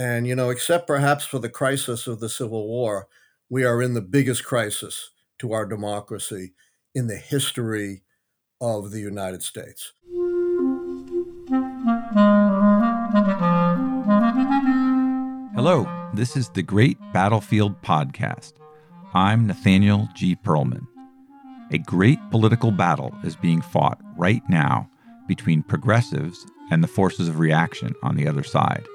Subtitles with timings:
[0.00, 3.08] And, you know, except perhaps for the crisis of the Civil War,
[3.50, 6.52] we are in the biggest crisis to our democracy
[6.94, 8.02] in the history
[8.60, 9.92] of the United States.
[15.56, 18.52] Hello, this is the Great Battlefield Podcast.
[19.14, 20.36] I'm Nathaniel G.
[20.36, 20.86] Pearlman.
[21.72, 24.88] A great political battle is being fought right now
[25.26, 28.86] between progressives and the forces of reaction on the other side.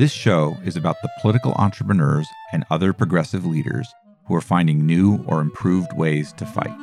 [0.00, 3.86] This show is about the political entrepreneurs and other progressive leaders
[4.24, 6.74] who are finding new or improved ways to fight.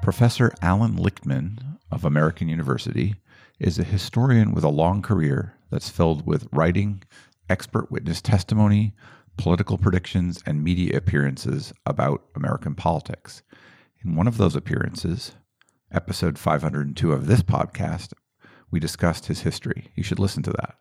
[0.00, 3.16] Professor Allan Lichtman of American University
[3.58, 7.02] is a historian with a long career that's filled with writing,
[7.50, 8.94] expert witness testimony,
[9.36, 13.42] political predictions, and media appearances about American politics.
[14.02, 15.32] In one of those appearances,
[15.92, 18.14] episode 502 of this podcast,
[18.70, 19.90] we discussed his history.
[19.94, 20.76] You should listen to that.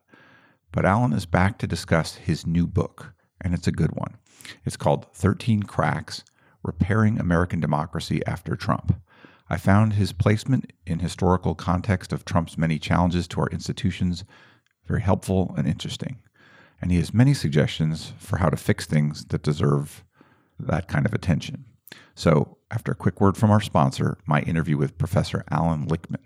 [0.71, 4.17] But Allan is back to discuss his new book, and it's a good one.
[4.65, 6.23] It's called 13 Cracks
[6.63, 9.01] Repairing American Democracy After Trump.
[9.49, 14.23] I found his placement in historical context of Trump's many challenges to our institutions
[14.89, 16.17] very helpful and interesting.
[16.81, 20.03] And he has many suggestions for how to fix things that deserve
[20.59, 21.65] that kind of attention.
[22.15, 26.25] So, after a quick word from our sponsor, my interview with Professor Allan Lichtman.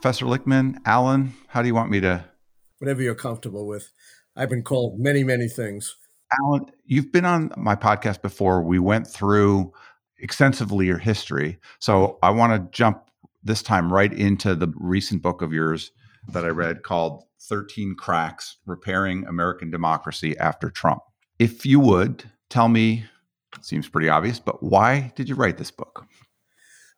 [0.00, 2.24] Professor Lichtman, Allan, how do you want me to?
[2.78, 3.90] Whatever you're comfortable with.
[4.36, 5.96] I've been called many, many things.
[6.40, 8.62] Allan, you've been on my podcast before.
[8.62, 9.72] We went through
[10.20, 11.58] extensively your history.
[11.80, 13.10] So I want to jump
[13.42, 15.90] this time right into the recent book of yours
[16.28, 21.02] that I read called 13 Cracks Repairing American Democracy After Trump.
[21.40, 23.04] If you would tell me,
[23.56, 26.06] it seems pretty obvious, but why did you write this book?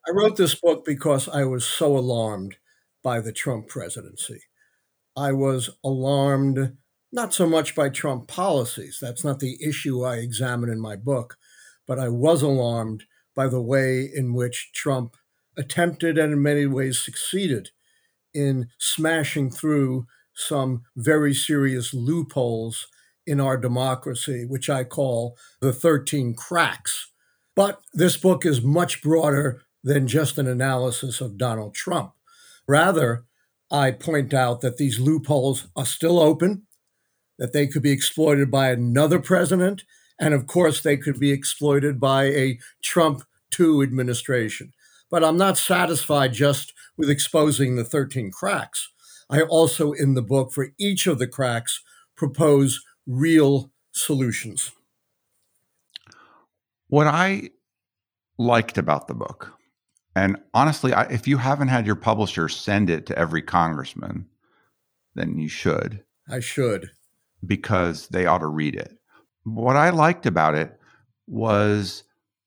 [0.06, 2.56] I wrote this book because I was so alarmed
[3.02, 4.42] by the Trump presidency.
[5.16, 6.76] I was alarmed
[7.12, 11.36] not so much by Trump policies, that's not the issue I examine in my book,
[11.86, 15.16] but I was alarmed by the way in which Trump
[15.56, 17.70] attempted and in many ways succeeded
[18.32, 22.86] in smashing through some very serious loopholes
[23.26, 27.10] in our democracy, which I call the 13 cracks.
[27.56, 32.12] But this book is much broader than just an analysis of Donald Trump.
[32.70, 33.24] Rather,
[33.68, 36.68] I point out that these loopholes are still open,
[37.36, 39.82] that they could be exploited by another president,
[40.20, 44.72] and of course, they could be exploited by a Trump 2 administration.
[45.10, 48.88] But I'm not satisfied just with exposing the 13 cracks.
[49.28, 51.82] I also, in the book, for each of the cracks,
[52.16, 54.70] propose real solutions.
[56.86, 57.50] What I
[58.38, 59.59] liked about the book
[60.14, 64.26] and honestly, I, if you haven't had your publisher send it to every congressman,
[65.14, 66.04] then you should.
[66.28, 66.90] I should.
[67.44, 68.96] Because they ought to read it.
[69.44, 70.78] What I liked about it
[71.26, 72.04] was,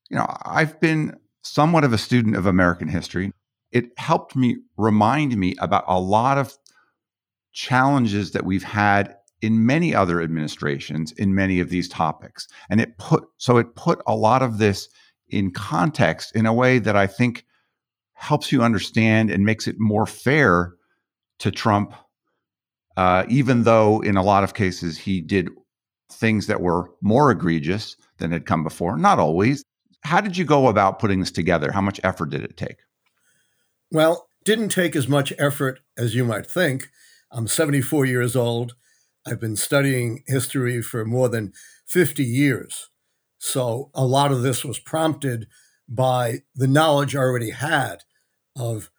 [0.10, 3.32] you know, I've been somewhat of a student of American history.
[3.72, 6.56] It helped me remind me about a lot of
[7.54, 12.48] challenges that we've had in many other administrations in many of these topics.
[12.70, 14.88] And it put, so it put a lot of this
[15.28, 17.46] in context in a way that I think
[18.24, 20.74] helps you understand and makes it more fair
[21.40, 21.94] to Trump,
[22.96, 25.50] uh, even though in a lot of cases he did
[26.10, 28.98] things that were more egregious than had come before.
[28.98, 29.62] Not always.
[30.06, 31.74] How did you go about putting this together?
[31.74, 32.78] How much effort did it take?
[33.92, 36.88] Well, didn't take as much effort as you might think.
[37.30, 38.76] I'm 74 years old.
[39.28, 41.52] I've been studying history for more than
[41.88, 42.90] 50 years.
[43.38, 45.48] So a lot of this was prompted
[45.90, 48.04] by the knowledge I already had
[48.56, 48.90] of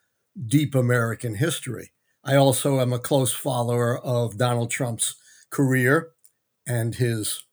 [0.46, 1.92] deep American history.
[2.24, 5.16] I also am a close follower of Donald Trump's
[5.50, 6.10] career
[6.66, 7.44] and his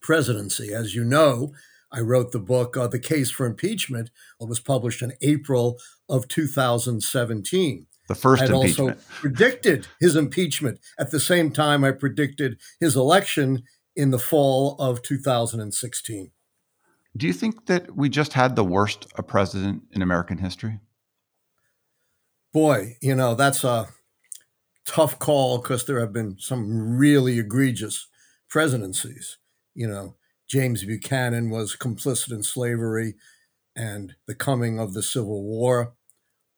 [0.00, 0.72] presidency.
[0.72, 1.52] As you know,
[1.92, 4.10] I wrote the book, uh, The Case for Impeachment.
[4.40, 5.78] It was published in April
[6.08, 7.86] of 2017.
[8.08, 8.96] The first I'd impeachment.
[8.96, 13.62] also predicted his impeachment at the same time I predicted his election
[13.94, 16.30] in the fall of 2016.
[17.16, 20.80] Do you think that we just had the worst a president in American history?
[22.52, 23.88] Boy, you know, that's a
[24.86, 28.08] tough call because there have been some really egregious
[28.48, 29.38] presidencies.
[29.74, 30.16] You know,
[30.48, 33.14] James Buchanan was complicit in slavery
[33.76, 35.94] and the coming of the Civil War.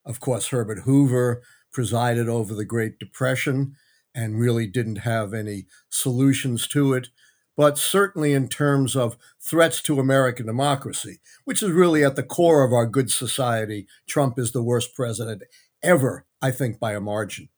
[0.06, 1.42] Of course, Herbert Hoover
[1.72, 3.75] presided over the Great Depression
[4.14, 7.08] and really didn't have any solutions to it.
[7.56, 12.64] But certainly, in terms of threats to American democracy, which is really at the core
[12.64, 15.42] of our good society, Trump is the worst president
[15.82, 17.49] ever, I think, by a margin.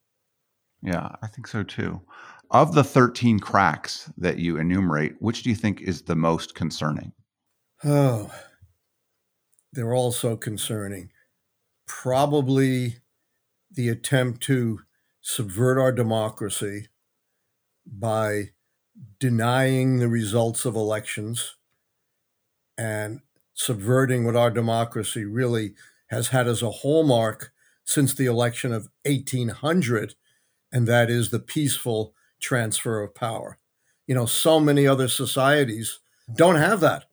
[0.83, 2.01] Yeah, I think so too.
[2.51, 7.13] Of the 13 cracks that you enumerate, which do you think is the most concerning?
[7.85, 8.31] Oh,
[9.73, 11.11] they're all so concerning.
[11.87, 12.97] Probably
[13.71, 14.81] the attempt to
[15.23, 16.89] subvert our democracy
[17.87, 18.51] by
[19.19, 21.57] denying the results of elections
[22.77, 23.21] and
[23.55, 25.75] subverting what our democracy really
[26.09, 27.52] has had as a hallmark
[27.84, 30.14] since the election of 1800,
[30.73, 33.58] and that is the peaceful transfer of power.
[34.06, 36.00] You know, so many other societies
[36.34, 37.06] don't have that.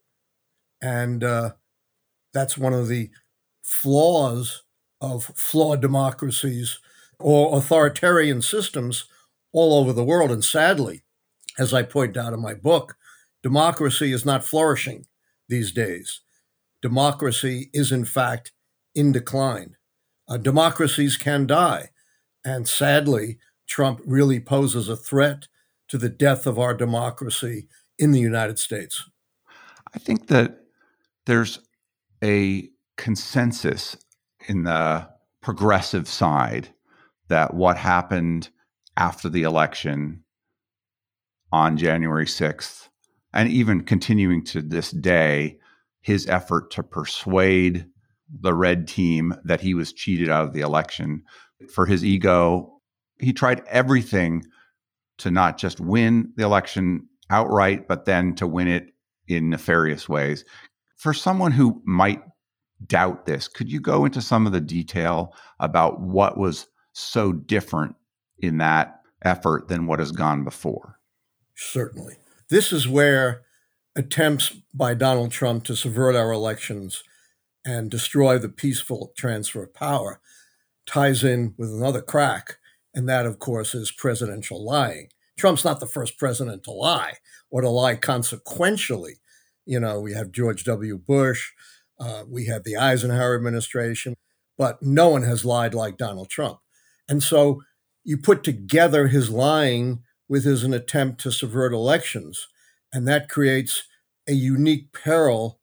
[0.81, 1.51] And uh,
[2.33, 3.09] that's one of the
[3.61, 4.63] flaws
[5.01, 6.79] of flawed democracies
[7.19, 9.05] or authoritarian systems
[9.51, 10.31] all over the world.
[10.31, 11.03] And sadly,
[11.57, 12.95] as I point out in my book,
[13.43, 15.05] democracy is not flourishing
[15.47, 16.21] these days.
[16.81, 18.51] Democracy is, in fact,
[18.95, 19.75] in decline.
[20.29, 21.89] Uh, democracies can die.
[22.45, 25.47] And sadly, Trump really poses a threat
[25.87, 27.67] to the death of our democracy
[27.97, 29.09] in the United States.
[29.93, 30.59] I think that
[31.25, 31.59] there's
[32.23, 33.97] a consensus
[34.47, 35.09] in the
[35.41, 36.69] progressive side
[37.27, 38.49] that what happened
[38.97, 40.23] after the election
[41.51, 42.89] on January 6th,
[43.33, 45.57] and even continuing to this day,
[46.01, 47.85] his effort to persuade
[48.41, 51.23] the red team that he was cheated out of the election
[51.73, 52.79] for his ego.
[53.19, 54.43] He tried everything
[55.19, 58.93] to not just win the election outright, but then to win it
[59.27, 60.45] in nefarious ways.
[60.95, 62.21] For someone who might
[62.85, 67.95] doubt this, could you go into some of the detail about what was so different
[68.39, 70.97] in that effort than what has gone before?
[71.55, 72.15] Certainly.
[72.49, 73.41] This is where
[73.95, 77.03] attempts by Donald Trump to subvert our elections
[77.65, 80.19] and destroy the peaceful transfer of power
[80.85, 82.57] ties in with another crack,
[82.93, 85.09] and that, of course, is presidential lying.
[85.37, 87.13] Trump's not the first president to lie
[87.51, 89.15] or to lie consequentially.
[89.65, 90.97] You know, we have George W.
[90.97, 91.51] Bush,
[91.99, 94.15] uh, we had the Eisenhower administration,
[94.57, 96.59] but no one has lied like Donald Trump.
[97.07, 97.61] And so
[98.03, 102.47] you put together his lying with his an attempt to subvert elections,
[102.91, 103.83] and that creates
[104.27, 105.59] a unique peril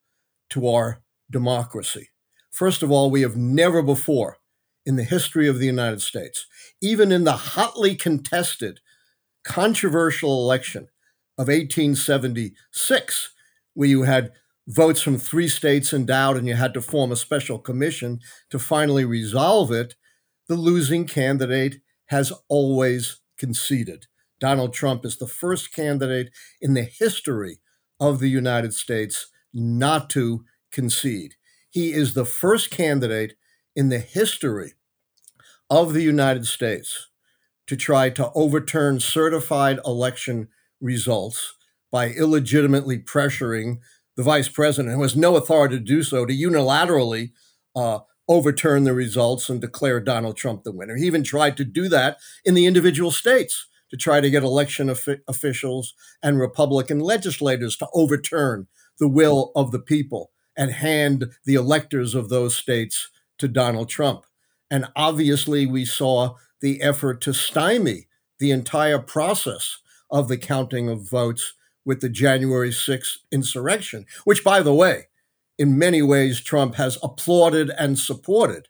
[0.51, 2.11] to our democracy.
[2.51, 4.39] First of all, we have never before
[4.85, 6.47] in the history of the United States,
[6.81, 8.81] even in the hotly contested,
[9.45, 10.89] controversial election
[11.37, 13.33] of 1876,
[13.75, 14.33] where you had
[14.69, 18.21] votes from three states in doubt and you had to form a special commission
[18.51, 19.95] to finally resolve it,
[20.49, 21.77] the losing candidate
[22.07, 24.07] has always conceded.
[24.41, 26.31] Donald Trump is the first candidate
[26.61, 27.59] in the history
[27.99, 30.45] of the United States not to
[30.77, 31.37] concede.
[31.71, 33.35] He is the first candidate
[33.75, 34.75] in the history
[35.71, 37.09] of the United States
[37.67, 40.49] to try to overturn certified election
[40.81, 41.55] results
[41.91, 43.79] by illegitimately pressuring
[44.19, 47.31] the vice president, who has no authority to do so, to unilaterally
[47.75, 50.97] uh, overturn the results and declare Donald Trump the winner.
[50.97, 54.91] He even tried to do that in the individual states to try to get election
[54.91, 58.67] of- officials and Republican legislators to overturn
[58.99, 63.09] the will of the people and hand the electors of those states
[63.39, 64.25] to Donald Trump.
[64.71, 68.07] And obviously, we saw the effort to stymie
[68.39, 69.79] the entire process
[70.11, 75.05] of the counting of votes with the January 6th insurrection, which, by the way,
[75.59, 78.69] in many ways, Trump has applauded and supported,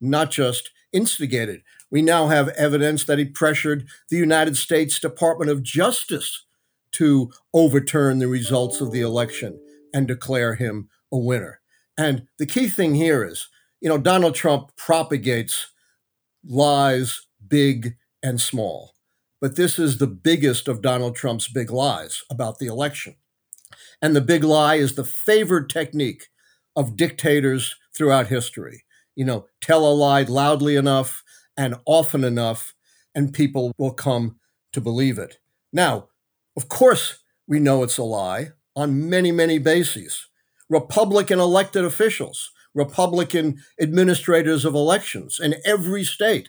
[0.00, 1.62] not just instigated.
[1.90, 6.44] We now have evidence that he pressured the United States Department of Justice
[6.92, 9.58] to overturn the results of the election
[9.92, 11.60] and declare him a winner.
[11.98, 13.48] And the key thing here is,
[13.80, 15.68] you know, Donald Trump propagates
[16.44, 18.94] lies big and small.
[19.40, 23.16] But this is the biggest of Donald Trump's big lies about the election.
[24.00, 26.28] And the big lie is the favored technique
[26.76, 28.84] of dictators throughout history.
[29.14, 31.22] You know, tell a lie loudly enough
[31.56, 32.72] and often enough,
[33.14, 34.36] and people will come
[34.72, 35.38] to believe it.
[35.72, 36.08] Now,
[36.56, 40.28] of course, we know it's a lie on many, many bases.
[40.72, 46.48] Republican elected officials, Republican administrators of elections in every state,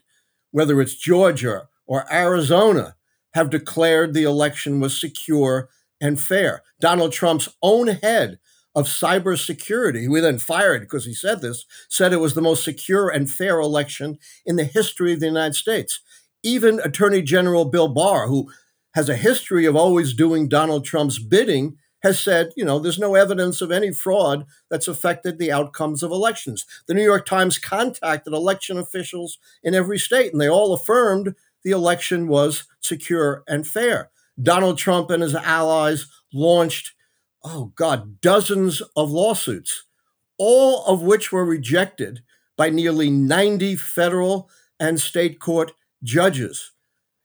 [0.51, 2.95] whether it's Georgia or Arizona,
[3.33, 5.67] have declared the election was secure
[5.99, 6.63] and fair.
[6.79, 8.39] Donald Trump's own head
[8.73, 12.63] of cybersecurity, who he then fired because he said this, said it was the most
[12.63, 15.99] secure and fair election in the history of the United States.
[16.43, 18.49] Even Attorney General Bill Barr, who
[18.95, 23.15] has a history of always doing Donald Trump's bidding, has said, you know, there's no
[23.15, 26.65] evidence of any fraud that's affected the outcomes of elections.
[26.87, 31.33] The New York Times contacted election officials in every state, and they all affirmed
[31.63, 34.09] the election was secure and fair.
[34.41, 36.93] Donald Trump and his allies launched
[37.43, 39.83] oh God, dozens of lawsuits,
[40.37, 42.21] all of which were rejected
[42.55, 45.71] by nearly 90 federal and state court
[46.03, 46.71] judges,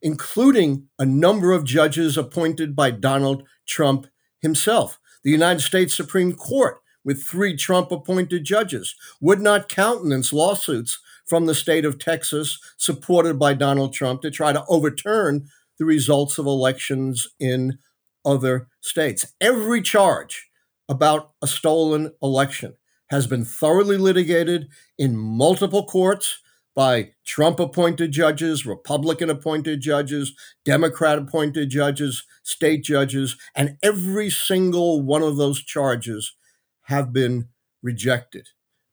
[0.03, 4.07] including a number of judges appointed by Donald Trump
[4.41, 4.99] himself.
[5.25, 11.47] The United States Supreme Court, with three Trump appointed judges, would not countenance lawsuits from
[11.47, 16.47] the state of Texas supported by Donald Trump to try to overturn the results of
[16.47, 17.79] elections in
[18.25, 19.27] other states.
[19.41, 20.49] Every charge
[20.89, 22.75] about a stolen election
[23.11, 24.69] has been thoroughly litigated
[24.99, 26.39] in multiple courts
[26.79, 30.33] by Trump appointed judges, Republican appointed judges,
[30.65, 36.37] Democrat appointed judges, state judges, and every single one of those charges
[36.83, 37.49] have been
[37.83, 38.51] rejected.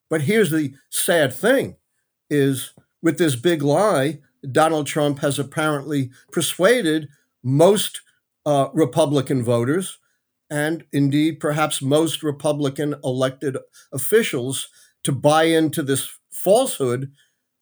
[0.10, 1.75] But here's the sad thing
[2.27, 2.74] is
[3.04, 4.18] with this big lie,
[4.51, 7.08] Donald Trump has apparently persuaded
[7.44, 8.01] most
[8.48, 10.00] uh, Republican voters,
[10.50, 13.58] and indeed perhaps most Republican elected
[13.94, 14.70] officials
[15.04, 17.12] to buy into this falsehood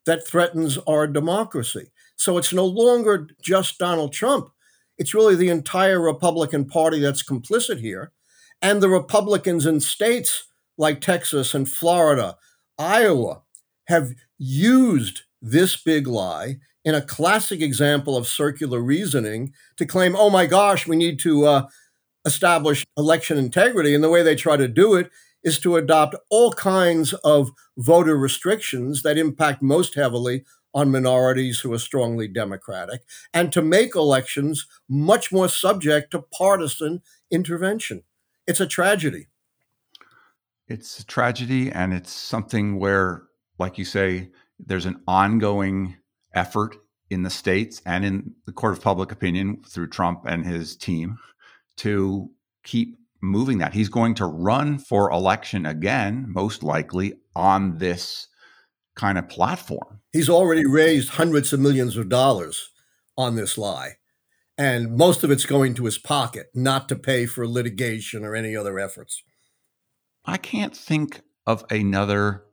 [0.05, 1.91] that threatens our democracy.
[2.15, 4.50] So it's no longer just Donald Trump.
[4.98, 8.12] It's really the entire Republican Party that's complicit here.
[8.62, 10.45] And the Republicans in states
[10.77, 12.38] like Texas and Florida,
[12.77, 13.41] Iowa,
[13.88, 20.29] have used this big lie in a classic example of circular reasoning to claim, oh
[20.29, 21.67] my gosh, we need to uh,
[22.25, 23.93] establish election integrity.
[23.93, 25.10] And the way they try to do it
[25.43, 31.71] is to adopt all kinds of voter restrictions that impact most heavily on minorities who
[31.71, 33.01] are strongly democratic
[33.33, 38.03] and to make elections much more subject to partisan intervention.
[38.47, 39.27] It's a tragedy.
[40.67, 43.23] It's a tragedy, and it's something where,
[43.59, 45.97] like you say, there's an ongoing
[46.33, 46.77] effort
[47.09, 51.19] in the states and in the court of public opinion through Trump and his team
[51.77, 52.31] to
[52.63, 53.74] keep moving that.
[53.74, 58.27] He's going to run for election again, most likely on this
[58.96, 60.01] kind of platform.
[60.12, 62.70] He's already raised hundreds of millions of dollars
[63.18, 63.94] on this lie.
[64.58, 68.56] And most of it's going to his pocket, not to pay for litigation or any
[68.56, 69.24] other efforts.
[70.25, 72.44] I can't think of another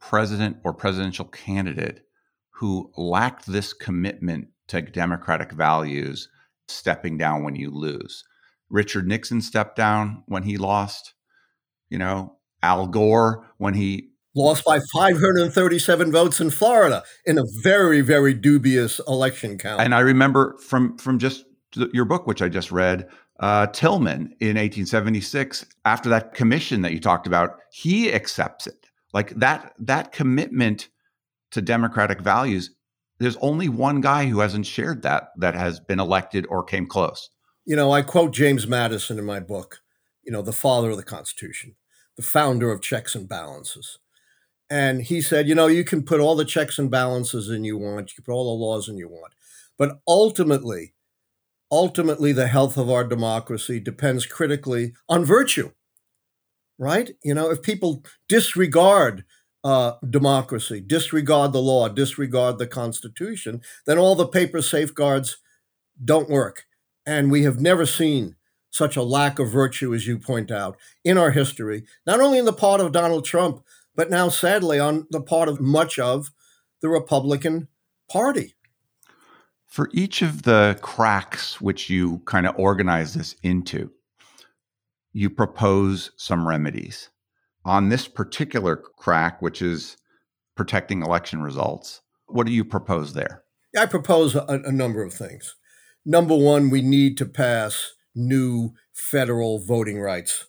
[0.00, 2.02] president or presidential candidate
[2.50, 6.28] who lacked this commitment to democratic values
[6.68, 8.22] stepping down when you lose.
[8.70, 11.14] Richard Nixon stepped down when he lost,
[11.88, 18.00] you know, Al Gore when he lost by 537 votes in Florida in a very
[18.00, 19.80] very dubious election count.
[19.80, 21.44] And I remember from from just
[21.92, 23.08] your book which I just read
[23.40, 28.86] uh, Tilden in 1876 after that commission that you talked about, he accepts it.
[29.12, 30.88] Like that that commitment
[31.52, 32.70] to democratic values,
[33.18, 37.30] there's only one guy who hasn't shared that that has been elected or came close.
[37.68, 39.82] You know, I quote James Madison in my book,
[40.24, 41.76] you know, the father of the Constitution,
[42.16, 43.98] the founder of checks and balances.
[44.70, 47.76] And he said, you know, you can put all the checks and balances in you
[47.76, 49.34] want, you can put all the laws in you want.
[49.76, 50.94] But ultimately,
[51.70, 55.72] ultimately, the health of our democracy depends critically on virtue,
[56.78, 57.10] right?
[57.22, 59.26] You know, if people disregard
[59.62, 65.36] uh, democracy, disregard the law, disregard the Constitution, then all the paper safeguards
[66.02, 66.64] don't work.
[67.08, 68.36] And we have never seen
[68.70, 72.44] such a lack of virtue, as you point out, in our history, not only in
[72.44, 73.64] the part of Donald Trump,
[73.96, 76.30] but now sadly on the part of much of
[76.82, 77.68] the Republican
[78.10, 78.56] Party.
[79.66, 83.90] For each of the cracks which you kind of organize this into,
[85.14, 87.08] you propose some remedies
[87.64, 89.96] on this particular crack, which is
[90.56, 93.44] protecting election results, what do you propose there?
[93.78, 95.54] I propose a, a number of things.
[96.10, 100.46] Number one, we need to pass new federal voting rights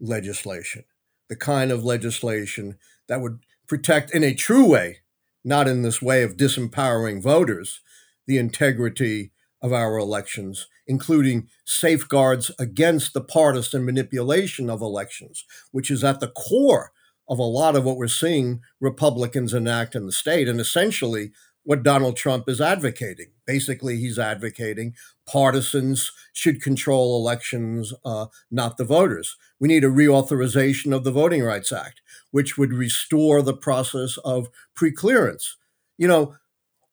[0.00, 0.84] legislation,
[1.28, 5.00] the kind of legislation that would protect in a true way,
[5.44, 7.82] not in this way of disempowering voters,
[8.26, 16.02] the integrity of our elections, including safeguards against the partisan manipulation of elections, which is
[16.02, 16.92] at the core
[17.28, 21.30] of a lot of what we're seeing Republicans enact in the state, and essentially
[21.64, 23.28] what Donald Trump is advocating.
[23.46, 24.94] Basically, he's advocating
[25.26, 29.36] partisans should control elections, uh, not the voters.
[29.58, 34.48] We need a reauthorization of the Voting Rights Act, which would restore the process of
[34.78, 35.52] preclearance.
[35.96, 36.36] You know,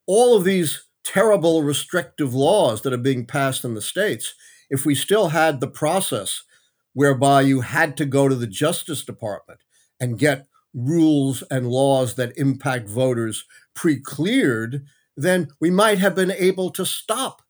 [0.06, 4.34] all of these terrible restrictive laws that are being passed in the states,
[4.70, 6.42] if we still had the process
[6.94, 9.60] whereby you had to go to the Justice Department
[10.00, 14.84] and get rules and laws that impact voters pre cleared,
[15.16, 17.42] then we might have been able to stop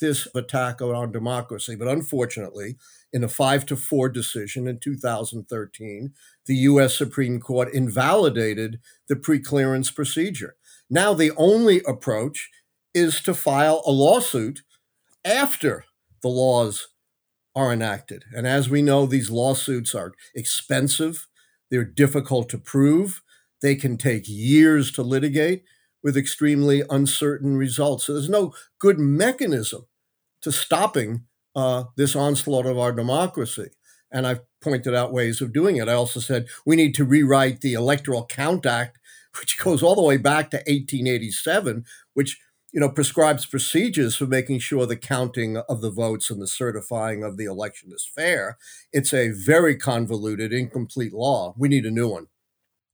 [0.00, 1.74] this attack on democracy.
[1.74, 2.76] But unfortunately,
[3.12, 6.12] in a five to four decision in 2013,
[6.46, 10.56] the US Supreme Court invalidated the preclearance procedure.
[10.90, 12.50] Now, the only approach
[12.94, 14.62] is to file a lawsuit
[15.24, 15.84] after
[16.22, 16.88] the laws
[17.54, 18.24] are enacted.
[18.34, 21.26] And as we know, these lawsuits are expensive,
[21.70, 23.22] they're difficult to prove,
[23.62, 25.64] they can take years to litigate
[26.02, 28.04] with extremely uncertain results.
[28.04, 29.86] So there's no good mechanism
[30.42, 31.24] to stopping
[31.56, 33.70] uh, this onslaught of our democracy.
[34.10, 35.88] And I've pointed out ways of doing it.
[35.88, 38.98] I also said we need to rewrite the Electoral Count Act,
[39.40, 41.84] which goes all the way back to 1887,
[42.14, 42.38] which
[42.72, 47.24] you know, prescribes procedures for making sure the counting of the votes and the certifying
[47.24, 48.58] of the election is fair.
[48.92, 51.54] It's a very convoluted, incomplete law.
[51.56, 52.26] We need a new one.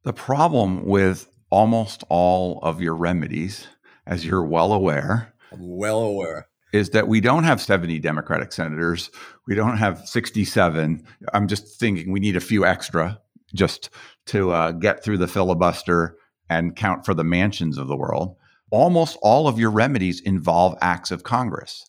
[0.05, 3.69] The problem with almost all of your remedies,
[4.07, 9.11] as you're well aware, I'm well aware, is that we don't have 70 Democratic senators.
[9.47, 11.07] We don't have 67.
[11.33, 13.21] I'm just thinking we need a few extra
[13.55, 13.91] just
[14.27, 16.17] to uh, get through the filibuster
[16.51, 18.37] and count for the Manchins of the world
[18.75, 21.89] almost all of your remedies involve acts of Congress.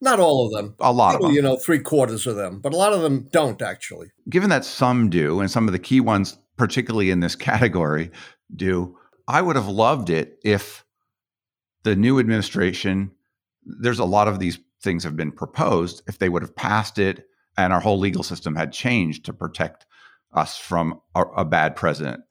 [0.00, 0.74] Not all of them.
[0.80, 1.34] A lot Maybe, of them.
[1.34, 4.08] You know, three quarters of them, but a lot of them don't actually.
[4.28, 8.10] Given that some do, and some of the key ones, particularly in this category,
[8.54, 8.96] do,
[9.26, 10.84] I would have loved it if
[11.82, 13.10] the new administration,
[13.64, 17.26] there's a lot of these things have been proposed, if they would have passed it
[17.56, 19.86] and our whole legal system had changed to protect
[20.32, 22.22] us from a, a bad president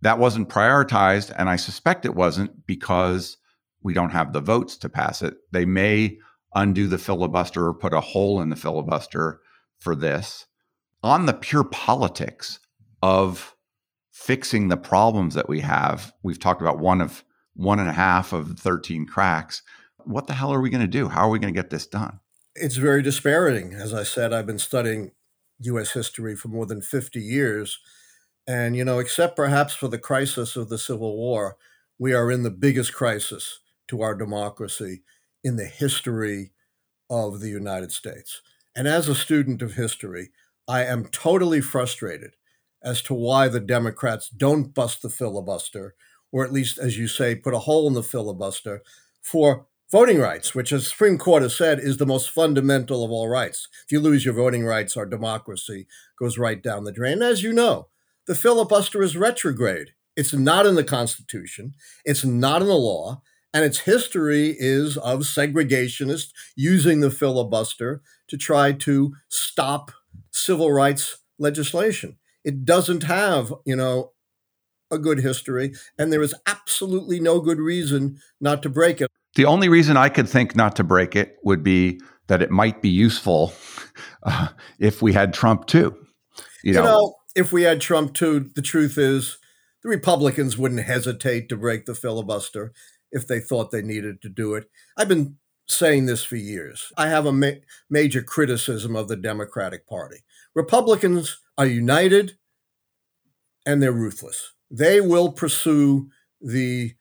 [0.00, 1.32] that wasn't prioritized.
[1.36, 3.36] And I suspect it wasn't because
[3.82, 5.34] we don't have the votes to pass it.
[5.52, 6.18] They may
[6.54, 9.40] undo the filibuster or put a hole in the filibuster
[9.78, 10.46] for this.
[11.02, 12.60] On the pure politics
[13.02, 13.54] of
[14.10, 18.32] fixing the problems that we have, we've talked about one of one and a half
[18.32, 19.62] of 13 cracks.
[20.04, 21.08] What the hell are we going to do?
[21.08, 22.20] How are we going to get this done?
[22.54, 23.74] It's very dispiriting.
[23.74, 25.10] As I said, I've been studying
[25.60, 27.78] US history for more than 50 years
[28.48, 31.58] and, you know, except perhaps for the crisis of the Civil War,
[31.98, 33.58] we are in the biggest crisis
[33.88, 35.02] to our democracy
[35.44, 36.52] in the history
[37.10, 38.40] of the United States.
[38.74, 40.30] And as a student of history,
[40.66, 42.36] I am totally frustrated
[42.82, 45.94] as to why the Democrats don't bust the filibuster,
[46.32, 48.82] or at least, as you say, put a hole in the filibuster
[49.22, 53.28] for voting rights, which, as Supreme Court has said, is the most fundamental of all
[53.28, 53.68] rights.
[53.86, 55.86] If you lose your voting rights, our democracy
[56.18, 57.14] goes right down the drain.
[57.14, 57.88] And as you know,
[58.26, 59.92] the filibuster is retrograde.
[60.16, 63.22] It's not in the Constitution, it's not in the law,
[63.54, 69.92] and its history is of segregationists using the filibuster to try to stop
[70.30, 72.18] civil rights legislation.
[72.48, 74.12] It doesn't have, you know,
[74.90, 79.10] a good history, and there is absolutely no good reason not to break it.
[79.34, 82.80] The only reason I could think not to break it would be that it might
[82.80, 83.52] be useful
[84.22, 85.94] uh, if we had Trump too.
[86.64, 89.36] You know, know if we had Trump too, the truth is
[89.82, 92.72] the Republicans wouldn't hesitate to break the filibuster
[93.12, 94.70] if they thought they needed to do it.
[94.96, 96.90] I've been saying this for years.
[96.96, 100.24] I have a ma- major criticism of the Democratic Party.
[100.54, 102.37] Republicans are united
[103.68, 104.54] and they're ruthless.
[104.70, 106.08] They will pursue
[106.40, 106.94] the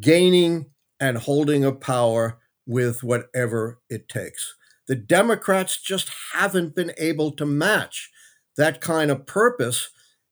[0.00, 0.66] gaining
[1.00, 4.54] and holding of power with whatever it takes.
[4.86, 8.12] The Democrats just haven't been able to match
[8.56, 9.90] that kind of purpose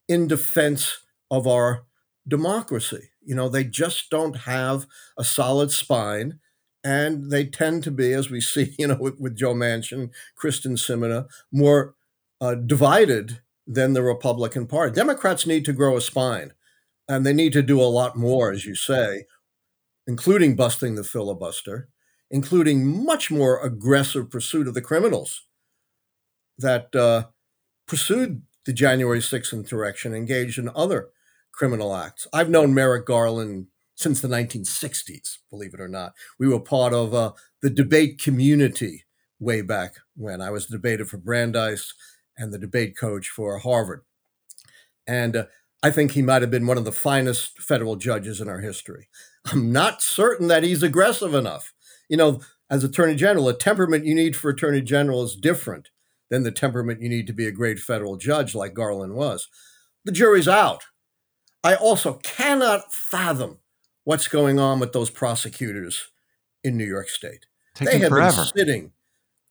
[0.09, 1.87] in defense of our
[2.27, 3.11] democracy.
[3.25, 4.87] You know, they just don't have
[5.19, 6.39] a solid spine.
[6.85, 10.11] And they tend to be, as we see, you know, with, with Joe Manchin,
[10.41, 11.97] Kyrsten Sinema, more
[12.41, 14.95] uh, divided than the Republican Party.
[14.95, 16.53] Democrats need to grow a spine,
[17.09, 19.25] and they need to do a lot more, as you say,
[20.07, 21.89] including busting the filibuster,
[22.31, 25.45] including much more aggressive pursuit of the criminals
[26.59, 27.25] that uh,
[27.87, 31.09] pursued the January 6th insurrection, engaged in other
[31.53, 32.27] criminal acts.
[32.33, 36.15] I've known Merrick Garland since the 1960s, believe it or not.
[36.39, 39.05] We were part of uh, the debate community
[39.39, 41.93] way back when I was debated for Brandeis
[42.37, 44.03] and the debate coach for Harvard.
[45.07, 45.45] And uh,
[45.83, 49.09] I think he might have been one of the finest federal judges in our history.
[49.47, 51.73] I'm not certain that he's aggressive enough.
[52.09, 55.91] You know, as Attorney General, the temperament you need for Attorney General is different
[56.31, 59.49] than the temperament you need to be a great federal judge like Garland was.
[60.05, 60.85] The jury's out.
[61.63, 63.59] I also cannot fathom
[64.05, 66.09] what's going on with those prosecutors
[66.63, 67.47] in New York State.
[67.79, 68.37] They have forever.
[68.37, 68.93] been sitting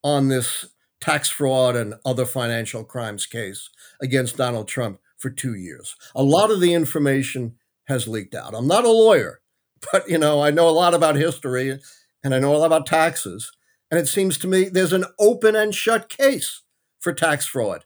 [0.04, 0.65] on this
[1.04, 3.70] tax fraud and other financial crimes case
[4.02, 5.98] against Donald Trump for two years.
[6.16, 7.56] A lot of the information
[7.89, 8.56] has leaked out.
[8.56, 9.42] I'm not a lawyer,
[9.92, 11.78] but you know, I know a lot about history
[12.24, 13.52] and I know a lot about taxes.
[13.92, 16.62] And it seems to me there's an open and shut case
[17.02, 17.84] for tax fraud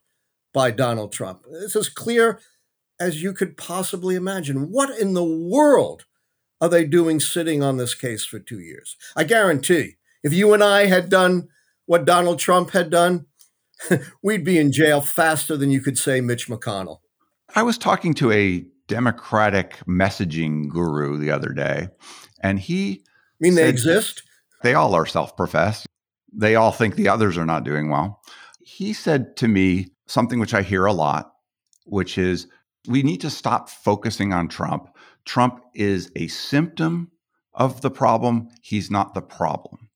[0.54, 1.42] by Donald Trump.
[1.50, 2.40] It's as clear
[3.00, 4.72] as you could possibly imagine.
[4.72, 6.06] What in the world
[6.62, 8.96] are they doing sitting on this case for two years?
[9.16, 11.50] I guarantee if you and I had done
[11.88, 13.26] what Donald Trump had done,
[14.22, 17.00] we'd be in jail faster than you could say Mitch McConnell.
[17.56, 21.88] I was talking to a Democratic messaging guru the other day,
[22.42, 24.24] and he I mean, they exist.
[24.64, 25.88] they all are self professed.
[26.32, 28.22] They all think the others are not doing well.
[28.60, 31.32] He said to me something which I hear a lot,
[31.86, 32.48] which is
[32.88, 34.90] we need to stop focusing on Trump.
[35.26, 37.12] Trump is a symptom
[37.54, 39.90] of the problem, he's not the problem.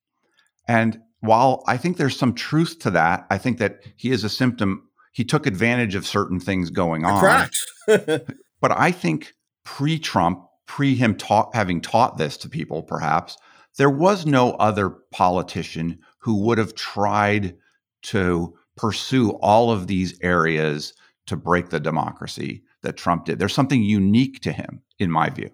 [0.67, 4.29] And while I think there's some truth to that, I think that he is a
[4.29, 4.87] symptom.
[5.13, 7.19] He took advantage of certain things going on.
[7.19, 7.65] Cracks.
[8.61, 9.33] But I think
[9.65, 13.35] pre Trump, pre him taught, having taught this to people, perhaps,
[13.77, 17.57] there was no other politician who would have tried
[18.03, 20.93] to pursue all of these areas
[21.25, 23.39] to break the democracy that Trump did.
[23.39, 25.49] There's something unique to him, in my view.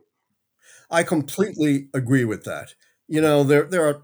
[0.89, 2.73] I completely agree with that.
[3.07, 4.03] You know, there there are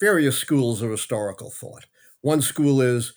[0.00, 1.86] various schools of historical thought.
[2.20, 3.14] One school is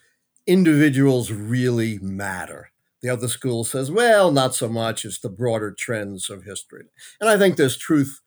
[0.47, 2.71] individuals really matter.
[3.01, 5.05] The other school says, well, not so much.
[5.05, 6.85] It's the broader trends of history.
[7.19, 8.21] And I think there's truth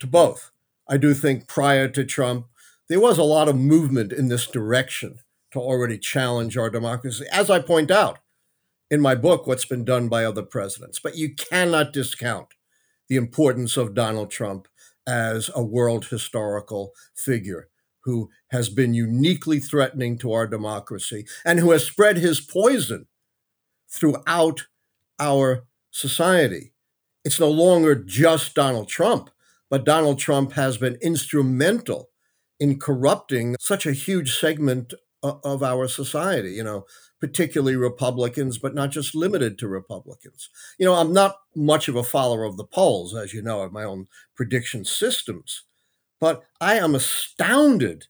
[0.00, 0.50] to both.
[0.88, 2.46] I do think prior to Trump,
[2.88, 5.20] there was a lot of movement in this direction
[5.52, 8.18] to already challenge our democracy, as I point out
[8.90, 10.98] in my book, What's Been Done by Other Presidents.
[10.98, 12.48] But you cannot discount
[13.08, 14.68] the importance of Donald Trump
[15.06, 17.68] as a world historical figure
[18.04, 23.06] who has been uniquely threatening to our democracy and who has spread his poison
[23.88, 24.66] throughout
[25.18, 26.72] our society.
[27.24, 29.30] It's no longer just Donald Trump,
[29.70, 32.10] but Donald Trump has been instrumental
[32.58, 36.84] in corrupting such a huge segment of our society, you know,
[37.20, 40.48] particularly Republicans, but not just limited to Republicans.
[40.78, 43.72] You know, I'm not much of a follower of the polls, as you know, of
[43.72, 45.62] my own prediction systems,
[46.22, 48.06] but I am astounded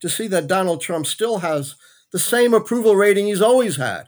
[0.00, 1.74] to see that Donald Trump still has
[2.12, 4.04] the same approval rating he's always had.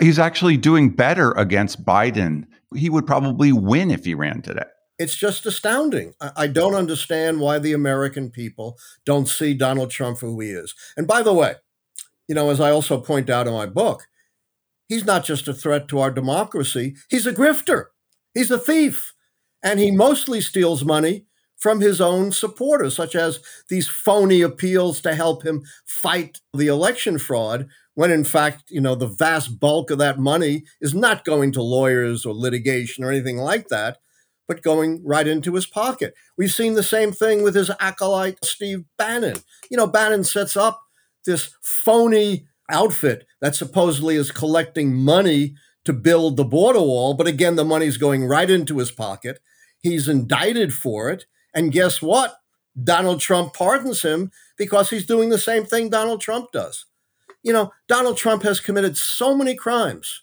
[0.00, 2.46] He's actually doing better against Biden.
[2.74, 4.64] He would probably win if he ran today.
[4.98, 6.14] It's just astounding.
[6.22, 10.74] I, don't understand why the American people don't see Donald Trump for who he is.
[10.96, 11.56] And by the way,
[12.28, 14.04] you know, as I also point out in my book,
[14.88, 17.88] he's not just a threat to our democracy, he's a grifter,
[18.32, 19.12] he's a thief.
[19.62, 21.26] And he mostly steals money
[21.66, 27.18] from his own supporters, such as these phony appeals to help him fight the election
[27.18, 31.50] fraud, when in fact, you know, the vast bulk of that money is not going
[31.50, 33.98] to lawyers or litigation or anything like that,
[34.46, 36.14] but going right into his pocket.
[36.38, 39.38] We've seen the same thing with his acolyte, Steve Bannon.
[39.68, 40.80] You know, Bannon sets up
[41.24, 47.56] this phony outfit that supposedly is collecting money to build the border wall, but again,
[47.56, 49.40] the money's going right into his pocket.
[49.80, 51.26] He's indicted for it.
[51.56, 52.36] And guess what?
[52.84, 56.84] Donald Trump pardons him because he's doing the same thing Donald Trump does.
[57.42, 60.22] You know, Donald Trump has committed so many crimes,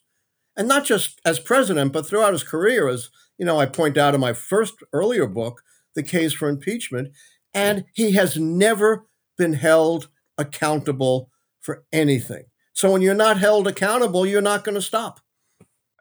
[0.56, 4.14] and not just as president, but throughout his career, as you know, I point out
[4.14, 5.64] in my first earlier book,
[5.96, 7.12] The Case for Impeachment,
[7.54, 12.44] and he has never been held accountable for anything.
[12.74, 15.20] So when you're not held accountable, you're not going to stop.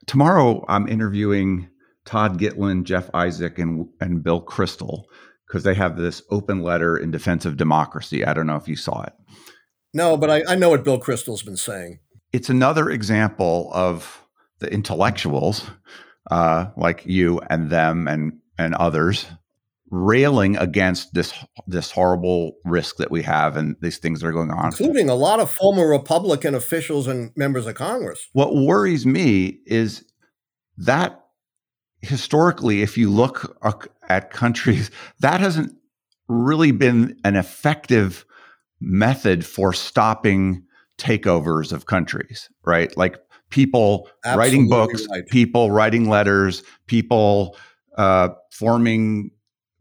[0.06, 1.68] Tomorrow, I'm interviewing
[2.04, 5.04] Todd Gitlin, Jeff Isaac, and, and Bill Kristol
[5.46, 8.24] because they have this open letter in defense of democracy.
[8.24, 9.12] I don't know if you saw it.
[9.94, 11.98] No, but I, I know what Bill Kristol's been saying.
[12.32, 14.22] It's another example of
[14.60, 15.68] the intellectuals
[16.30, 19.26] uh, like you and them and and others
[19.90, 21.34] railing against this
[21.66, 24.66] this horrible risk that we have and these things that are going on.
[24.66, 28.28] including a lot of former Republican officials and members of Congress.
[28.32, 30.04] What worries me is
[30.78, 31.21] that
[32.02, 33.56] historically, if you look
[34.08, 35.74] at countries, that hasn't
[36.28, 38.24] really been an effective
[38.80, 40.64] method for stopping
[40.98, 42.94] takeovers of countries, right?
[42.96, 43.16] Like
[43.50, 45.26] people Absolutely writing books, right.
[45.28, 47.56] people writing letters, people
[47.96, 49.30] uh, forming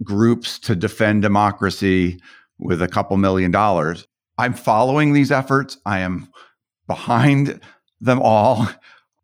[0.04, 2.20] groups to defend democracy
[2.60, 4.08] with a couple million dollars.
[4.38, 5.78] I'm following these efforts.
[5.86, 6.30] I am
[6.88, 7.60] behind
[8.00, 8.68] them all,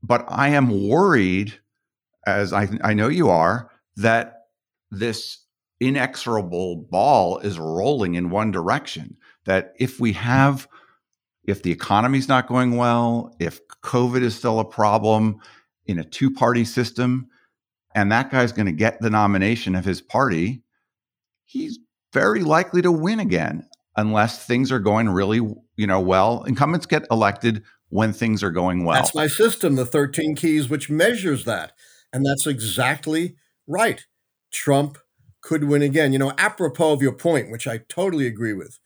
[0.04, 1.60] but I am worried,
[2.28, 4.42] as I, I know you are, that
[4.92, 5.40] this
[5.80, 9.18] inexorable ball is rolling in one direction.
[9.46, 10.68] That if we have,
[11.46, 15.40] if the economy's not going well, if COVID is still a problem
[15.86, 17.30] in a two party system,
[17.96, 20.64] and that guy's going to get the nomination of his party,
[21.46, 21.80] he's
[22.14, 25.38] very likely to win again unless things are going really,
[25.78, 26.44] you know, well.
[26.44, 29.02] Incumbents get elected when things are going well.
[29.02, 31.72] That's my system, the 13 keys, which measures that.
[32.14, 33.36] And that's exactly
[33.68, 34.06] right.
[34.52, 34.98] Trump
[35.42, 36.14] could win again.
[36.14, 38.80] You know, apropos of your point, which I totally agree with,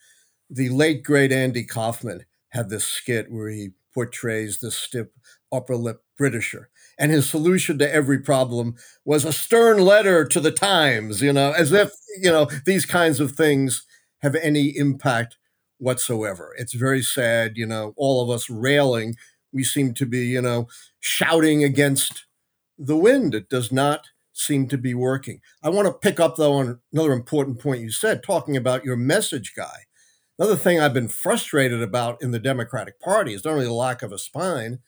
[0.49, 5.07] the late great Andy Kaufman had this skit where he portrays the stiff
[5.51, 6.69] upper lip Britisher.
[6.99, 11.51] And his solution to every problem was a stern letter to the Times, you know,
[11.51, 13.83] as if, you know, these kinds of things
[14.19, 15.37] have any impact
[15.79, 16.53] whatsoever.
[16.57, 19.15] It's very sad, you know, all of us railing.
[19.51, 20.67] We seem to be, you know,
[20.99, 22.25] shouting against
[22.77, 23.35] the wind.
[23.35, 25.39] It does not seem to be working.
[25.63, 28.95] I want to pick up, though, on another important point you said, talking about your
[28.95, 29.85] message guy.
[30.39, 34.01] Another thing I've been frustrated about in the Democratic Party is not only the lack
[34.01, 34.79] of a spine,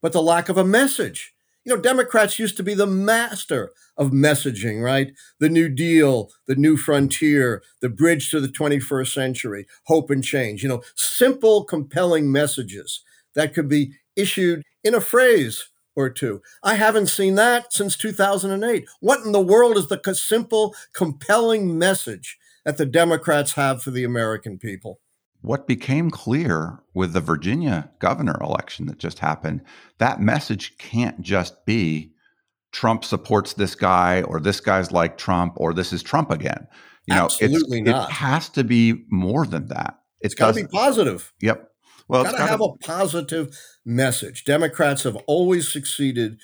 [0.00, 1.34] but the lack of a message.
[1.64, 5.12] You know, Democrats used to be the master of messaging, right?
[5.40, 10.62] The New Deal, the New Frontier, the bridge to the 21st century, hope and change.
[10.62, 13.02] You know, simple, compelling messages
[13.34, 16.42] that could be issued in a phrase or two.
[16.62, 18.86] I haven't seen that since 2008.
[19.00, 24.04] What in the world is the simple, compelling message that the Democrats have for the
[24.04, 25.00] American people?
[25.42, 29.60] What became clear with the Virginia governor election that just happened,
[29.98, 32.12] that message can't just be
[32.72, 36.66] Trump supports this guy or this guy's like Trump or this is Trump again.
[37.06, 38.08] You know, Absolutely not.
[38.08, 39.98] It has to be more than that.
[40.22, 41.32] it's got to be positive.
[41.40, 41.70] Yep.
[42.08, 44.44] Well, got to have a positive message.
[44.44, 46.38] Democrats have always succeeded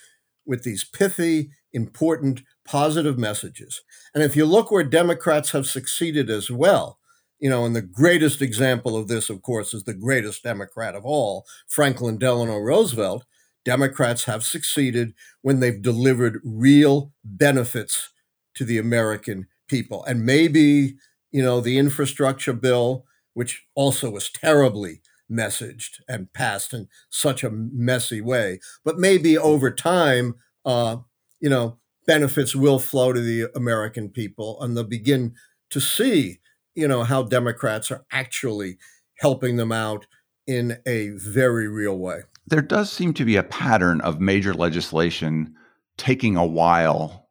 [0.46, 3.82] with these pithy, important, positive messages.
[4.14, 6.98] And if you look where Democrats have succeeded as well,
[7.38, 11.04] you know, and the greatest example of this, of course, is the greatest Democrat of
[11.04, 13.24] all, Franklin Delano Roosevelt.
[13.64, 18.10] Democrats have succeeded when they've delivered real benefits
[18.54, 20.04] to the American people.
[20.04, 20.96] And maybe,
[21.30, 27.50] you know, the infrastructure bill, which also was terribly messaged and passed in such a
[27.50, 28.60] messy way.
[28.84, 30.98] But maybe over time, uh,
[31.40, 35.34] you know, benefits will flow to the American people and they'll begin
[35.70, 36.40] to see,
[36.74, 38.78] you know, how Democrats are actually
[39.18, 40.06] helping them out
[40.46, 42.22] in a very real way.
[42.46, 45.54] There does seem to be a pattern of major legislation
[45.96, 47.28] taking a while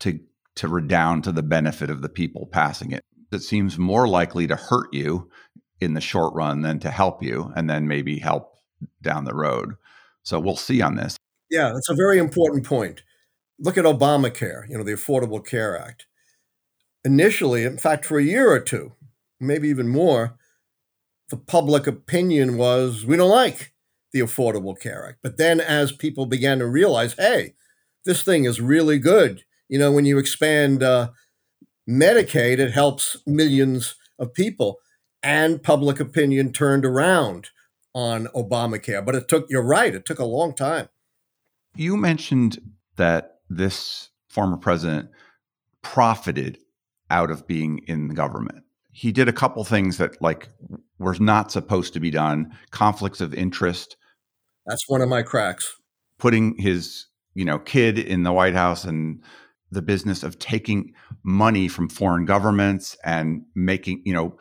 [0.00, 0.18] to
[0.56, 3.04] to redound to the benefit of the people passing it.
[3.30, 5.30] That seems more likely to hurt you
[5.80, 8.60] in the short run than to help you and then maybe help
[9.02, 9.74] down the road.
[10.22, 11.16] So we'll see on this.
[11.50, 13.02] Yeah, that's a very important point.
[13.58, 16.06] Look at Obamacare, you know, the Affordable Care Act.
[17.04, 18.92] Initially, in fact, for a year or two,
[19.40, 20.36] maybe even more,
[21.30, 23.72] the public opinion was we don't like
[24.12, 25.18] the Affordable Care Act.
[25.22, 27.54] But then as people began to realize, hey,
[28.04, 29.44] this thing is really good.
[29.68, 31.10] You know, when you expand uh,
[31.88, 34.78] Medicaid, it helps millions of people
[35.26, 37.50] and public opinion turned around
[37.92, 39.04] on Obamacare.
[39.04, 40.88] But it took, you're right, it took a long time.
[41.74, 42.60] You mentioned
[42.94, 45.10] that this former president
[45.82, 46.58] profited
[47.10, 48.62] out of being in the government.
[48.92, 50.48] He did a couple things that like
[51.00, 53.96] were not supposed to be done, conflicts of interest.
[54.64, 55.76] That's one of my cracks.
[56.18, 59.22] Putting his, you know, kid in the White House and
[59.72, 64.38] the business of taking money from foreign governments and making, you know,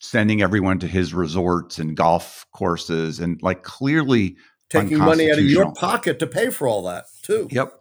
[0.00, 4.36] sending everyone to his resorts and golf courses and like clearly
[4.70, 7.48] taking money out of your pocket to pay for all that too.
[7.50, 7.72] Yep.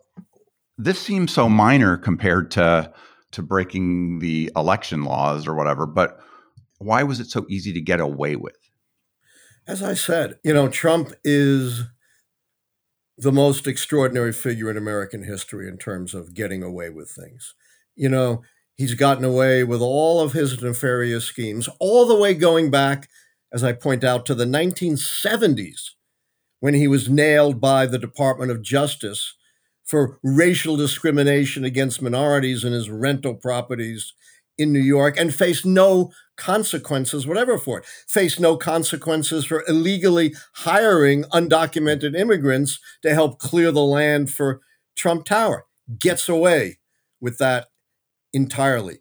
[0.77, 2.93] This seems so minor compared to
[3.31, 6.19] to breaking the election laws or whatever, but
[6.79, 8.57] why was it so easy to get away with?
[9.67, 11.83] As I said, you know, Trump is
[13.17, 17.53] the most extraordinary figure in American history in terms of getting away with things.
[17.95, 18.41] You know,
[18.77, 23.09] He's gotten away with all of his nefarious schemes, all the way going back,
[23.53, 25.91] as I point out, to the 1970s
[26.59, 29.35] when he was nailed by the Department of Justice
[29.83, 34.13] for racial discrimination against minorities in his rental properties
[34.57, 37.85] in New York and face no consequences whatever for it.
[38.07, 44.61] Face no consequences for illegally hiring undocumented immigrants to help clear the land for
[44.95, 45.65] Trump Tower.
[45.99, 46.79] Gets away
[47.19, 47.67] with that
[48.33, 48.99] entirely.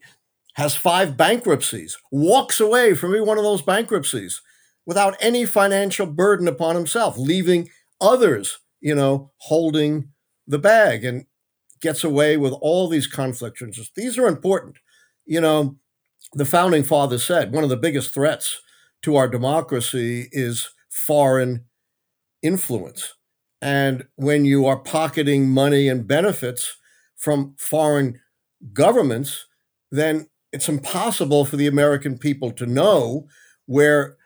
[0.55, 4.40] Has five bankruptcies, walks away from every one of those bankruptcies
[4.85, 7.69] without any financial burden upon himself, leaving
[8.01, 10.11] others, you know, holding
[10.47, 11.25] the bag and
[11.81, 13.62] gets away with all these conflicts.
[13.95, 14.79] These are important.
[15.25, 15.77] You know,
[16.35, 18.61] the founding fathers said one of the biggest threats
[19.03, 21.64] to our democracy is foreign
[22.43, 23.14] influence.
[23.62, 26.77] And when you are pocketing money and benefits
[27.16, 28.21] from foreign
[28.73, 29.46] governments,
[29.90, 33.27] then it's impossible for the American people to know
[33.66, 34.16] where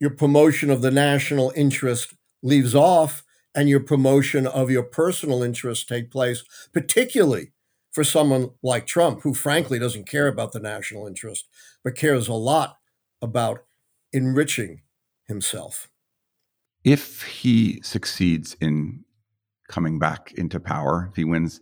[0.00, 5.84] your promotion of the national interest leaves off and your promotion of your personal interests
[5.84, 7.52] take place, particularly
[7.90, 11.48] for someone like Trump, who frankly doesn't care about the national interest,
[11.82, 12.78] but cares a lot
[13.20, 13.64] about
[14.12, 14.82] enriching
[15.26, 15.88] himself.
[16.84, 19.04] If he succeeds in
[19.68, 21.60] coming back into power, if he wins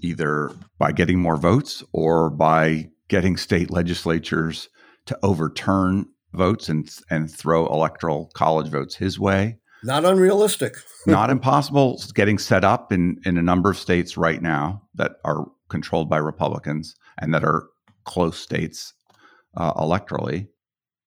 [0.00, 4.68] either by getting more votes or by getting state legislatures
[5.06, 9.58] to overturn votes and and throw electoral college votes his way.
[9.82, 10.76] Not unrealistic.
[11.06, 11.94] not impossible.
[11.94, 16.08] It's getting set up in in a number of states right now that are controlled
[16.08, 17.68] by Republicans and that are
[18.04, 18.94] close states
[19.56, 20.48] uh, electorally.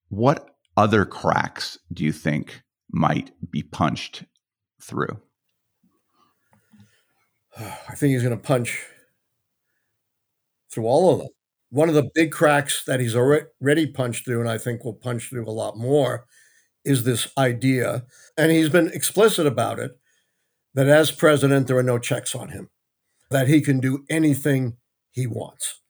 [0.08, 4.24] What other cracks do you think might be punched
[4.80, 5.20] through?
[7.58, 8.80] I think he's going to punch
[10.70, 11.28] through all of them.
[11.70, 15.28] One of the big cracks that he's already punched through, and I think will punch
[15.28, 16.26] through a lot more,
[16.84, 18.04] is this idea,
[18.36, 19.92] and he's been explicit about it,
[20.74, 22.70] that as president, there are no checks on him,
[23.30, 24.76] that he can do anything
[25.10, 25.80] he wants.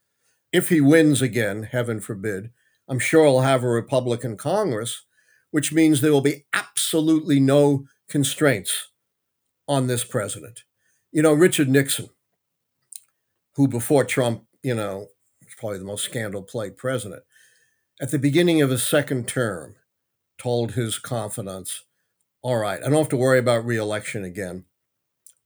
[0.52, 2.50] If he wins again, heaven forbid,
[2.88, 5.04] I'm sure he'll have a Republican Congress,
[5.50, 8.88] which means there will be absolutely no constraints
[9.68, 10.64] on this president.
[11.12, 12.08] You know, Richard Nixon,
[13.54, 15.08] who before Trump, you know,
[15.42, 17.22] was probably the most scandal plagued president,
[18.00, 19.76] at the beginning of his second term,
[20.38, 21.84] told his confidants,
[22.42, 24.64] All right, I don't have to worry about reelection again.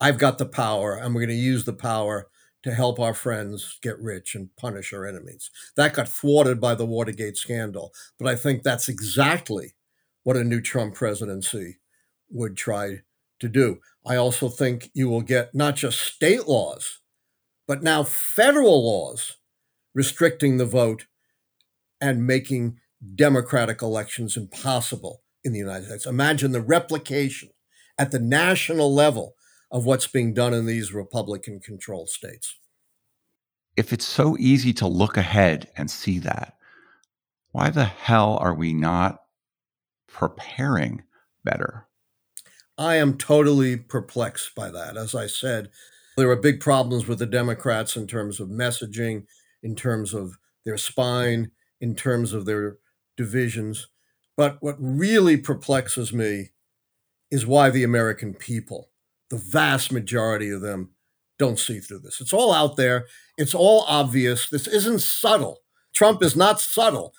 [0.00, 2.28] I've got the power, and we're going to use the power
[2.62, 5.50] to help our friends get rich and punish our enemies.
[5.76, 7.92] That got thwarted by the Watergate scandal.
[8.18, 9.74] But I think that's exactly
[10.24, 11.78] what a new Trump presidency
[12.30, 13.02] would try
[13.40, 13.78] to do.
[14.06, 17.00] I also think you will get not just state laws,
[17.66, 19.36] but now federal laws
[19.94, 21.06] restricting the vote
[22.00, 22.78] and making
[23.14, 26.06] democratic elections impossible in the United States.
[26.06, 27.50] Imagine the replication
[27.98, 29.34] at the national level
[29.70, 32.56] of what's being done in these Republican controlled states.
[33.76, 36.56] If it's so easy to look ahead and see that,
[37.52, 39.22] why the hell are we not
[40.06, 41.02] preparing
[41.44, 41.85] better?
[42.78, 44.96] I am totally perplexed by that.
[44.96, 45.70] As I said,
[46.16, 49.24] there are big problems with the Democrats in terms of messaging,
[49.62, 52.78] in terms of their spine, in terms of their
[53.16, 53.88] divisions.
[54.36, 56.50] But what really perplexes me
[57.30, 58.90] is why the American people,
[59.30, 60.90] the vast majority of them,
[61.38, 62.20] don't see through this.
[62.20, 64.48] It's all out there, it's all obvious.
[64.48, 65.60] This isn't subtle.
[65.94, 67.12] Trump is not subtle.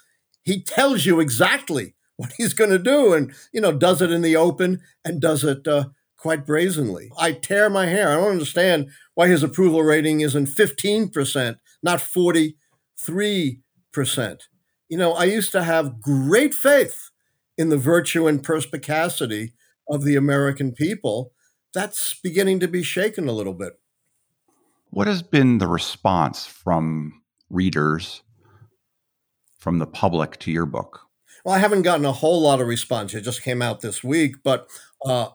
[0.43, 4.21] He tells you exactly what he's going to do and, you know, does it in
[4.21, 5.85] the open and does it uh,
[6.17, 7.09] quite brazenly.
[7.17, 8.09] I tear my hair.
[8.09, 12.55] I don't understand why his approval rating isn't 15%, not 43%.
[14.89, 17.11] You know, I used to have great faith
[17.57, 19.53] in the virtue and perspicacity
[19.89, 21.31] of the American people.
[21.73, 23.79] That's beginning to be shaken a little bit.
[24.89, 28.23] What has been the response from readers,
[29.59, 31.06] from the public to your book?
[31.47, 33.13] Well, I haven't gotten a whole lot of response.
[33.13, 34.67] It just came out this week, but
[35.05, 35.29] uh,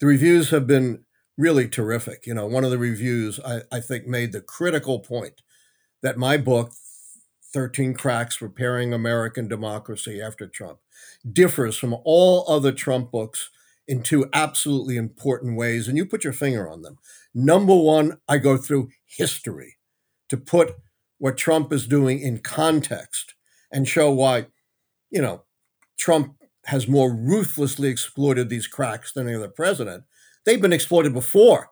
[0.00, 1.04] the reviews have been
[1.38, 2.26] really terrific.
[2.26, 5.42] You know, one of the reviews I, I think made the critical point
[6.02, 6.72] that my book,
[7.52, 10.80] 13 Cracks Repairing American Democracy After Trump,
[11.32, 13.50] differs from all other Trump books
[13.86, 15.86] in two absolutely important ways.
[15.86, 16.98] And you put your finger on them.
[17.32, 19.76] Number one, I go through history
[20.30, 20.74] to put
[21.18, 23.34] what Trump is doing in context
[23.70, 24.46] and show why,
[25.14, 25.44] you know,
[25.96, 26.34] Trump
[26.66, 30.04] has more ruthlessly exploited these cracks than any other president.
[30.44, 31.70] They've been exploited before,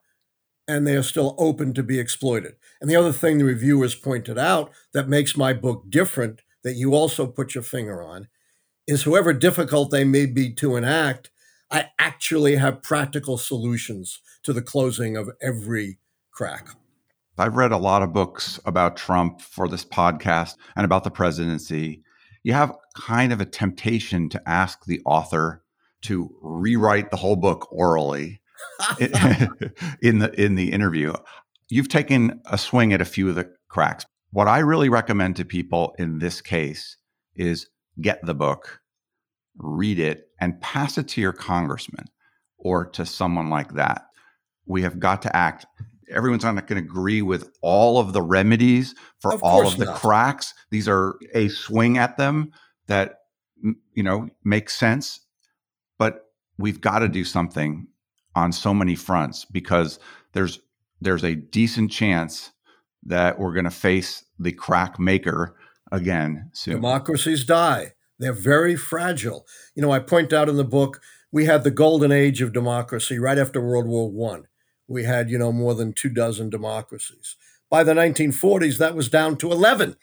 [0.68, 2.54] and they are still open to be exploited.
[2.80, 6.94] And the other thing the reviewers pointed out that makes my book different, that you
[6.94, 8.28] also put your finger on,
[8.86, 11.30] is however difficult they may be to enact,
[11.68, 15.98] I actually have practical solutions to the closing of every
[16.30, 16.68] crack.
[17.38, 22.04] I've read a lot of books about Trump for this podcast and about the presidency.
[22.42, 25.62] You have kind of a temptation to ask the author
[26.02, 28.40] to rewrite the whole book orally
[30.02, 31.12] in the in the interview.
[31.68, 34.04] You've taken a swing at a few of the cracks.
[34.30, 36.96] What I really recommend to people in this case
[37.34, 37.68] is
[38.00, 38.80] get the book,
[39.56, 42.06] read it, and pass it to your congressman
[42.58, 44.06] or to someone like that.
[44.66, 45.66] We have got to act.
[46.12, 49.86] Everyone's not going to agree with all of the remedies for Of all of the
[49.86, 49.96] not.
[49.96, 50.54] cracks.
[50.70, 52.52] These are a swing at them
[52.86, 53.16] that
[53.94, 55.20] you know makes sense,
[55.98, 56.26] but
[56.58, 57.86] we've got to do something
[58.34, 59.98] on so many fronts because
[60.32, 60.60] there's
[61.00, 62.52] there's a decent chance
[63.04, 65.56] that we're going to face the crack maker
[65.90, 66.74] again soon.
[66.74, 67.92] Democracies die.
[68.18, 69.44] They're very fragile.
[69.74, 71.00] You know, I point out in the book,
[71.32, 74.44] we had the golden age of democracy right after World War One.
[74.88, 77.36] We had, you know, more than two dozen democracies.
[77.70, 79.96] By the 1940s, that was down to 11.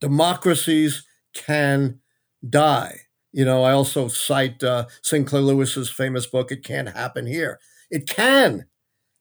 [0.00, 1.04] Democracies
[1.34, 2.00] can
[2.48, 3.00] die.
[3.32, 7.60] You know, I also cite uh, Sinclair Lewis's famous book, It Can't Happen Here.
[7.90, 8.66] It can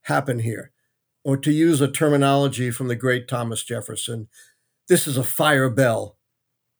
[0.03, 0.71] happen here.
[1.23, 4.29] Or to use a terminology from the great Thomas Jefferson,
[4.87, 6.17] this is a fire bell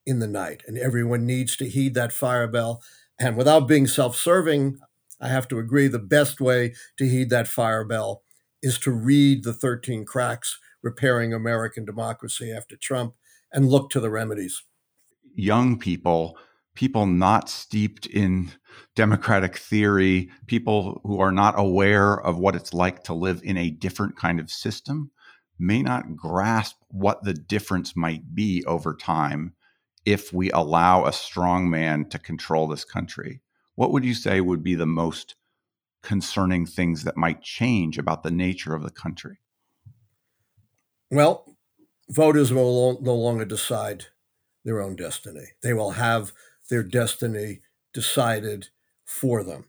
[0.05, 2.81] in the night, and everyone needs to heed that fire bell.
[3.19, 4.77] And without being self serving,
[5.25, 8.21] I have to agree the best way to heed that fire bell
[8.61, 13.15] is to read the 13 cracks repairing American democracy after Trump
[13.51, 14.61] and look to the remedies.
[15.33, 16.37] young people,
[16.75, 18.51] people not steeped in
[18.95, 23.71] democratic theory, people who are not aware of what it's like to live in a
[23.71, 25.09] different kind of system,
[25.57, 29.55] may not grasp what the difference might be over time
[30.05, 33.41] if we allow a strong man to control this country.
[33.75, 35.35] What would you say would be the most
[36.01, 39.39] concerning things that might change about the nature of the country?
[41.11, 41.57] Well,
[42.09, 44.05] voters will no longer decide
[44.63, 45.45] their own destiny.
[45.61, 46.31] They will have
[46.69, 47.61] their destiny
[47.93, 48.69] decided
[49.05, 49.65] for them.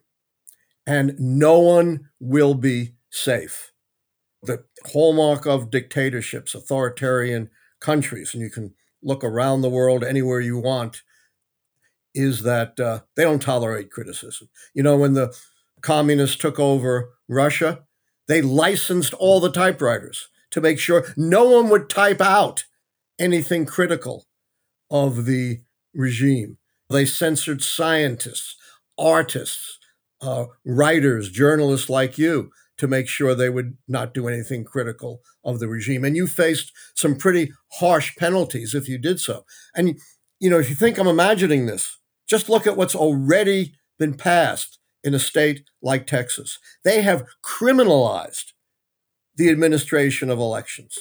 [0.86, 3.72] And no one will be safe.
[4.42, 7.50] The hallmark of dictatorships, authoritarian
[7.80, 11.02] countries, and you can look around the world anywhere you want,
[12.16, 14.48] is that uh, they don't tolerate criticism.
[14.74, 15.36] You know, when the
[15.82, 17.84] communists took over Russia,
[18.26, 22.64] they licensed all the typewriters to make sure no one would type out
[23.18, 24.24] anything critical
[24.90, 25.60] of the
[25.94, 26.58] regime.
[26.88, 28.56] They censored scientists,
[28.98, 29.78] artists,
[30.20, 35.60] uh, writers, journalists like you to make sure they would not do anything critical of
[35.60, 36.04] the regime.
[36.04, 39.44] And you faced some pretty harsh penalties if you did so.
[39.74, 39.98] And,
[40.40, 41.95] you know, if you think I'm imagining this,
[42.28, 46.58] just look at what's already been passed in a state like Texas.
[46.84, 48.52] They have criminalized
[49.36, 50.96] the administration of elections.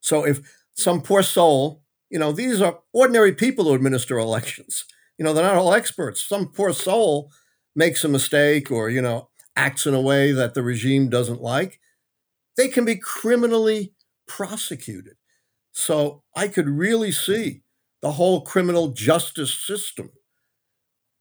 [0.00, 0.40] So if
[0.74, 4.84] some poor soul, you know, these are ordinary people who administer elections.
[5.18, 6.22] You know, they're not all experts.
[6.22, 7.30] Some poor soul
[7.74, 11.80] makes a mistake or, you know, acts in a way that the regime doesn't like.
[12.56, 13.92] They can be criminally
[14.26, 15.16] prosecuted.
[15.72, 17.62] So I could really see
[18.02, 20.10] the whole criminal justice system.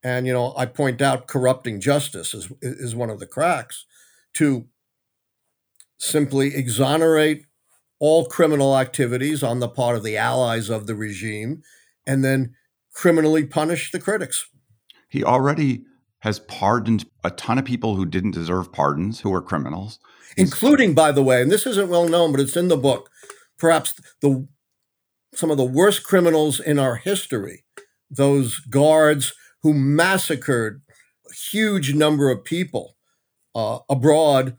[0.06, 3.88] And, you know, I point out corrupting justice is, is one of the cracks
[4.36, 4.68] to
[5.98, 7.48] simply exonerate
[8.00, 11.64] all criminal activities on the part of the allies of the regime
[12.06, 12.54] and then
[12.94, 14.48] criminally punish the critics.
[15.10, 15.86] He already
[16.20, 19.98] has pardoned a ton of people who didn't deserve pardons, who were criminals.
[20.38, 23.10] Including, by the way, and this isn't well known, but it's in the book,
[23.58, 24.48] perhaps the
[25.34, 27.66] some of the worst criminals in our history,
[28.12, 29.34] those guards
[29.66, 30.80] who massacred
[31.28, 32.96] a huge number of people
[33.56, 34.56] uh, abroad,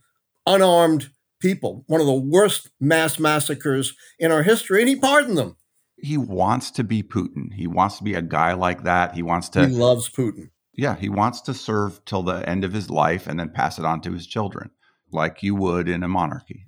[0.49, 5.57] unarmed people, one of the worst mass massacres in our history, and he pardoned them.
[5.97, 7.53] he wants to be Putin.
[7.55, 9.15] He wants to be a guy like that.
[9.15, 9.69] He wants to.
[9.69, 10.51] he loves Putin.
[10.75, 13.85] yeah, he wants to serve till the end of his life and then pass it
[13.85, 14.71] on to his children,
[15.13, 16.67] like you would in a monarchy.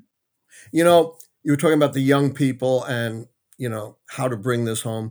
[0.70, 3.26] You know, you were talking about the young people and,
[3.58, 5.10] you know, how to bring this home.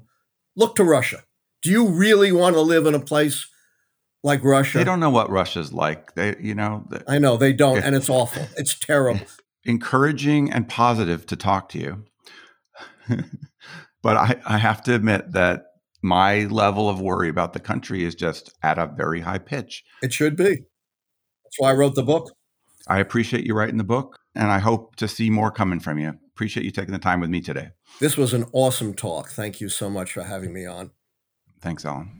[0.55, 1.25] Look to Russia.
[1.61, 3.47] Do you really want to live in a place
[4.23, 4.77] like Russia?
[4.77, 6.15] They don't know what Russia's like.
[6.15, 8.47] They, you know, I know they don't, and it's awful.
[8.57, 9.25] It's terrible.
[9.65, 12.05] encouraging and positive to talk to you.
[14.01, 15.65] but I, I have to admit that
[16.01, 19.83] my level of worry about the country is just at a very high pitch.
[20.01, 20.43] It should be.
[21.43, 22.31] That's why I wrote the book.
[22.87, 26.13] I appreciate you writing the book, and I hope to see more coming from you.
[26.33, 27.69] Appreciate you taking the time with me today.
[27.99, 29.29] This was an awesome talk.
[29.29, 30.91] Thank you so much for having me on.
[31.61, 32.17] Thanks, Allan.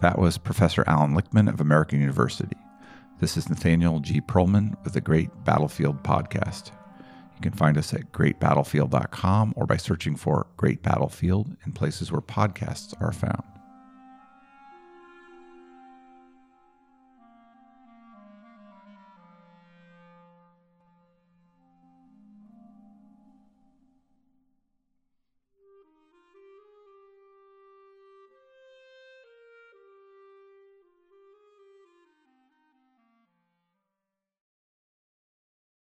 [0.00, 2.56] That was Professor Allan Lichtman of American University.
[3.20, 4.20] This is Nathaniel G.
[4.20, 6.72] Pearlman with the Great Battlefield Podcast.
[7.36, 12.20] You can find us at greatbattlefield.com or by searching for Great Battlefield in places where
[12.20, 13.51] podcasts are found.